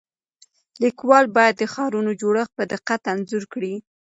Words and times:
لیکوال 0.83 1.25
باید 1.35 1.55
د 1.57 1.63
ښارونو 1.73 2.11
جوړښت 2.21 2.51
په 2.57 2.63
دقت 2.73 3.01
انځور 3.13 3.43
کړي. 3.53 3.73